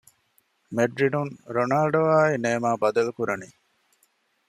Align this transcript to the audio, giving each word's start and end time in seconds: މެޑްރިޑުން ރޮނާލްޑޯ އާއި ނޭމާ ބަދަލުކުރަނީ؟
މެޑްރިޑުން 0.75 1.31
ރޮނާލްޑޯ 1.55 2.01
އާއި 2.09 2.35
ނޭމާ 2.43 2.69
ބަދަލުކުރަނީ؟ 2.81 3.49